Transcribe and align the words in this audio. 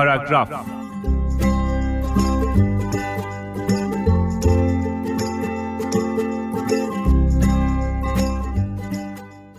پاراگراف. 0.00 0.50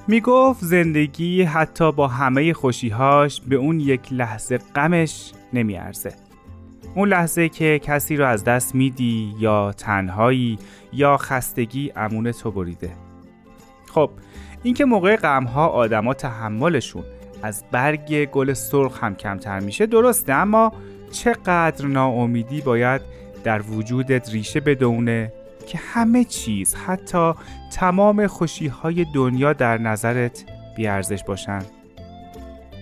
می 0.08 0.22
گفت 0.22 0.64
زندگی 0.64 1.44
حتی 1.44 1.91
با 1.91 2.08
همه 2.08 2.54
خوشیهاش 2.54 3.41
به 3.41 3.55
اون 3.55 3.80
یک 3.80 4.14
لحظه 4.14 4.58
غمش 4.58 5.32
نمیارزه. 5.54 6.14
اون 6.96 7.10
لحظه 7.10 7.50
که 7.50 7.80
کسی 7.80 8.18
رو 8.18 8.26
از 8.26 8.44
دست 8.44 8.76
میدی 8.76 9.36
یا 9.39 9.71
تنهایی 9.71 10.59
یا 10.94 11.17
خستگی 11.17 11.92
امون 11.95 12.31
تو 12.31 12.52
بریده. 12.52 12.92
خب 13.94 14.12
اینکه 14.64 14.86
موقع 14.86 15.16
غمها 15.16 15.67
آدما 15.67 16.14
تحملشون 16.14 17.03
از 17.44 17.63
برگ 17.72 18.26
گل 18.26 18.54
سرخ 18.54 19.04
هم 19.04 19.16
کمتر 19.16 19.59
میشه 19.59 19.86
درسته 19.86 20.34
اما 20.34 20.73
چقدر 21.12 21.86
ناامیدی 21.86 22.62
باید 22.62 23.02
در 23.44 23.62
وجودت 23.62 24.30
ریشه 24.30 24.59
بدونه 24.59 25.34
که 25.67 25.77
همه 25.77 26.23
چیز 26.23 26.76
حتی 26.76 27.34
تمام 27.73 28.27
خوشی 28.27 28.67
های 28.67 29.05
دنیا 29.16 29.54
در 29.54 29.77
نظرت 29.77 30.45
بیارزش 30.77 31.23
باشن. 31.23 31.62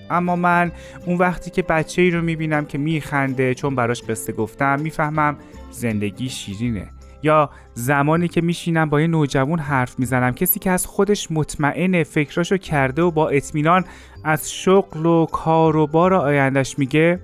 اما 0.09 0.35
من 0.35 0.71
اون 1.05 1.17
وقتی 1.17 1.49
که 1.51 1.61
بچه 1.61 2.01
ای 2.01 2.11
رو 2.11 2.21
می‌بینم 2.21 2.65
که 2.65 2.77
میخنده 2.77 3.53
چون 3.53 3.75
براش 3.75 4.03
قصه 4.03 4.33
گفتم 4.33 4.79
می‌فهمم 4.79 5.37
زندگی 5.71 6.29
شیرینه. 6.29 6.87
یا 7.23 7.49
زمانی 7.73 8.27
که 8.27 8.41
میشینم 8.41 8.89
با 8.89 9.01
یه 9.01 9.07
نوجوان 9.07 9.59
حرف 9.59 9.99
می‌زنم 9.99 10.31
کسی 10.31 10.59
که 10.59 10.71
از 10.71 10.85
خودش 10.85 11.31
مطمئن 11.31 12.03
فکراشو 12.03 12.57
کرده 12.57 13.01
و 13.01 13.11
با 13.11 13.29
اطمینان 13.29 13.85
از 14.23 14.51
شغل 14.51 15.05
و 15.05 15.25
کار 15.25 15.75
و 15.75 15.87
بار 15.87 16.13
آیندش 16.13 16.79
میگه 16.79 17.19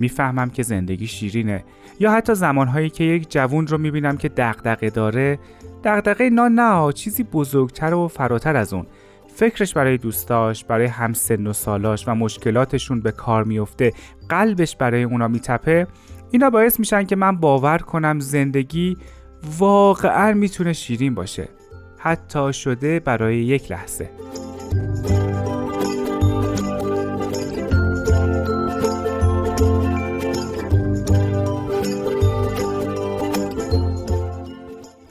می‌فهمم 0.00 0.50
که 0.50 0.62
زندگی 0.62 1.06
شیرینه. 1.06 1.64
یا 2.00 2.12
حتی 2.12 2.34
زمانهایی 2.34 2.90
که 2.90 3.04
یک 3.04 3.30
جوون 3.30 3.66
رو 3.66 3.78
می‌بینم 3.78 4.16
که 4.16 4.28
دغدغه 4.28 4.90
داره 4.90 5.38
دغدغه 5.84 6.30
نه 6.30 6.48
نه 6.48 6.92
چیزی 6.92 7.22
بزرگتر 7.22 7.94
و 7.94 8.08
فراتر 8.08 8.56
از 8.56 8.72
اون. 8.72 8.86
فکرش 9.34 9.74
برای 9.74 9.98
دوستاش 9.98 10.64
برای 10.64 10.86
همسن 10.86 11.46
و 11.46 11.52
سالاش 11.52 12.08
و 12.08 12.14
مشکلاتشون 12.14 13.00
به 13.00 13.12
کار 13.12 13.44
میفته 13.44 13.92
قلبش 14.28 14.76
برای 14.76 15.02
اونا 15.02 15.28
میتپه. 15.28 15.86
اینا 16.30 16.50
باعث 16.50 16.80
میشن 16.80 17.04
که 17.04 17.16
من 17.16 17.36
باور 17.36 17.78
کنم 17.78 18.20
زندگی 18.20 18.96
واقعا 19.58 20.32
می‌تونه 20.32 20.72
شیرین 20.72 21.14
باشه 21.14 21.48
حتی 21.98 22.52
شده 22.52 23.00
برای 23.00 23.36
یک 23.36 23.70
لحظه 23.70 24.10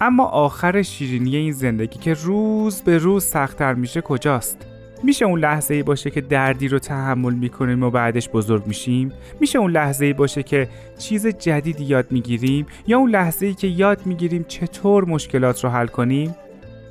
اما 0.01 0.25
آخر 0.25 0.81
شیرینی 0.81 1.35
این 1.35 1.51
زندگی 1.51 1.99
که 1.99 2.13
روز 2.13 2.81
به 2.81 2.97
روز 2.97 3.23
سختتر 3.23 3.73
میشه 3.73 4.01
کجاست؟ 4.01 4.76
میشه 5.03 5.25
اون 5.25 5.39
لحظه 5.39 5.73
ای 5.73 5.83
باشه 5.83 6.09
که 6.09 6.21
دردی 6.21 6.67
رو 6.67 6.79
تحمل 6.79 7.33
می‌کنیم 7.33 7.83
و 7.83 7.89
بعدش 7.89 8.29
بزرگ 8.29 8.67
میشیم؟ 8.67 9.11
میشه 9.39 9.59
اون 9.59 9.71
لحظه 9.71 10.05
ای 10.05 10.13
باشه 10.13 10.43
که 10.43 10.69
چیز 10.99 11.27
جدیدی 11.27 11.83
یاد 11.83 12.11
می‌گیریم؟ 12.11 12.65
یا 12.87 12.97
اون 12.97 13.09
لحظه 13.09 13.45
ای 13.45 13.53
که 13.53 13.67
یاد 13.67 14.05
می‌گیریم 14.05 14.45
چطور 14.47 15.05
مشکلات 15.05 15.63
رو 15.63 15.69
حل 15.69 15.87
کنیم؟ 15.87 16.35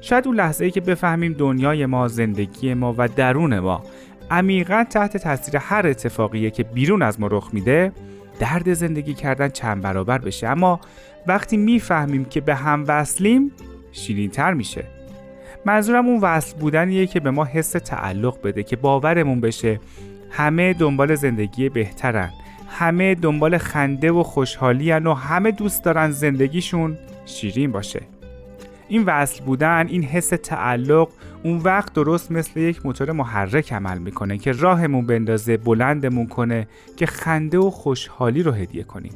شاید 0.00 0.26
اون 0.26 0.36
لحظه 0.36 0.64
ای 0.64 0.70
که 0.70 0.80
بفهمیم 0.80 1.32
دنیای 1.32 1.86
ما، 1.86 2.08
زندگی 2.08 2.74
ما 2.74 2.94
و 2.98 3.08
درون 3.08 3.58
ما 3.58 3.84
عمیقا 4.30 4.84
تحت 4.90 5.16
تاثیر 5.16 5.56
هر 5.56 5.86
اتفاقیه 5.86 6.50
که 6.50 6.62
بیرون 6.62 7.02
از 7.02 7.20
ما 7.20 7.26
رخ 7.26 7.50
میده 7.52 7.92
درد 8.38 8.72
زندگی 8.72 9.14
کردن 9.14 9.48
چند 9.48 9.82
برابر 9.82 10.18
بشه 10.18 10.48
اما 10.48 10.80
وقتی 11.26 11.56
می‌فهمیم 11.56 12.24
که 12.24 12.40
به 12.40 12.54
هم 12.54 12.84
وصلیم 12.88 13.52
شیرین 13.92 14.30
تر 14.30 14.54
میشه 14.54 14.84
منظورم 15.66 16.06
اون 16.06 16.20
وصل 16.20 16.56
بودنیه 16.56 17.06
که 17.06 17.20
به 17.20 17.30
ما 17.30 17.44
حس 17.44 17.70
تعلق 17.70 18.42
بده 18.42 18.62
که 18.62 18.76
باورمون 18.76 19.40
بشه 19.40 19.80
همه 20.30 20.72
دنبال 20.72 21.14
زندگی 21.14 21.68
بهترن 21.68 22.30
همه 22.68 23.14
دنبال 23.14 23.58
خنده 23.58 24.12
و 24.12 24.22
خوشحالی 24.22 24.92
و 24.92 25.12
همه 25.12 25.50
دوست 25.50 25.84
دارن 25.84 26.10
زندگیشون 26.10 26.98
شیرین 27.24 27.72
باشه. 27.72 28.02
این 28.88 29.02
وصل 29.06 29.44
بودن 29.44 29.86
این 29.88 30.02
حس 30.02 30.28
تعلق 30.28 31.08
اون 31.42 31.58
وقت 31.58 31.92
درست 31.92 32.32
مثل 32.32 32.60
یک 32.60 32.86
موتور 32.86 33.12
محرک 33.12 33.72
عمل 33.72 33.98
می‌کنه 33.98 34.38
که 34.38 34.52
راهمون 34.52 35.06
بندازه 35.06 35.56
بلندمون 35.56 36.26
کنه 36.26 36.68
که 36.96 37.06
خنده 37.06 37.58
و 37.58 37.70
خوشحالی 37.70 38.42
رو 38.42 38.52
هدیه 38.52 38.82
کنیم. 38.82 39.12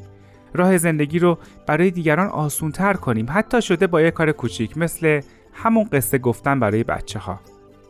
راه 0.54 0.78
زندگی 0.78 1.18
رو 1.18 1.38
برای 1.66 1.90
دیگران 1.90 2.26
آسونتر 2.26 2.92
کنیم. 2.92 3.26
حتی 3.28 3.62
شده 3.62 3.86
با 3.86 4.00
یک 4.00 4.14
کار 4.14 4.32
کوچیک 4.32 4.78
مثل 4.78 5.20
همون 5.64 5.84
قصه 5.92 6.18
گفتن 6.18 6.60
برای 6.60 6.84
بچه 6.84 7.18
ها 7.18 7.40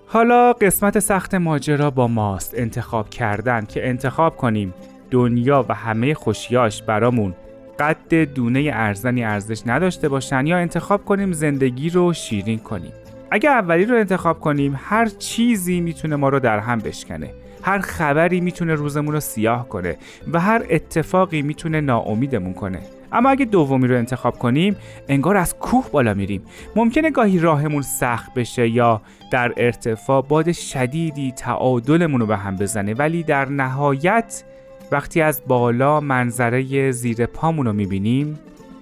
حالا 0.06 0.52
قسمت 0.52 0.98
سخت 0.98 1.34
ماجرا 1.34 1.90
با 1.90 2.08
ماست 2.08 2.54
انتخاب 2.56 3.10
کردن 3.10 3.64
که 3.64 3.88
انتخاب 3.88 4.36
کنیم 4.36 4.74
دنیا 5.10 5.66
و 5.68 5.74
همه 5.74 6.14
خوشیاش 6.14 6.82
برامون 6.82 7.34
قد 7.78 8.14
دونه 8.14 8.70
ارزنی 8.72 9.24
ارزش 9.24 9.62
نداشته 9.66 10.08
باشن 10.08 10.46
یا 10.46 10.56
انتخاب 10.56 11.04
کنیم 11.04 11.32
زندگی 11.32 11.90
رو 11.90 12.12
شیرین 12.12 12.58
کنیم. 12.58 12.92
اگر 13.30 13.50
اولی 13.50 13.84
رو 13.84 13.96
انتخاب 13.96 14.40
کنیم 14.40 14.78
هر 14.82 15.06
چیزی 15.06 15.80
می‌تونه 15.80 16.16
ما 16.16 16.28
رو 16.28 16.40
در 16.40 16.58
هم 16.58 16.78
بشکنه. 16.78 17.30
هر 17.62 17.78
خبری 17.78 18.40
می‌تونه 18.40 18.74
روزمون 18.74 19.14
رو 19.14 19.20
سیاه 19.20 19.68
کنه 19.68 19.96
و 20.32 20.40
هر 20.40 20.62
اتفاقی 20.70 21.42
می‌تونه 21.42 21.80
ناامیدمون 21.80 22.54
کنه. 22.54 22.78
اما 23.12 23.30
اگه 23.30 23.44
دومی 23.44 23.88
رو 23.88 23.96
انتخاب 23.96 24.38
کنیم 24.38 24.76
انگار 25.08 25.36
از 25.36 25.58
کوه 25.58 25.90
بالا 25.92 26.14
میریم. 26.14 26.42
ممکنه 26.76 27.10
گاهی 27.10 27.38
راهمون 27.38 27.82
سخت 27.82 28.34
بشه 28.34 28.68
یا 28.68 29.00
در 29.30 29.52
ارتفاع 29.56 30.22
باد 30.22 30.52
شدیدی 30.52 31.32
تعادلمون 31.32 32.20
رو 32.20 32.26
به 32.26 32.36
هم 32.36 32.56
بزنه 32.56 32.94
ولی 32.94 33.22
در 33.22 33.48
نهایت 33.48 34.44
وقتی 34.92 35.20
از 35.20 35.42
بالا 35.46 36.00
منظره 36.00 36.90
زیر 36.90 37.26
پامون 37.26 37.66
رو 37.66 37.72
می‌بینیم 37.72 38.38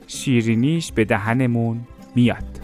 شیرینیش 0.06 0.92
به 0.92 1.04
دهنمون 1.04 1.80
میاد. 2.14 2.57